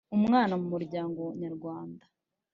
[0.17, 2.05] Umwana mu Muryango Nyarwanda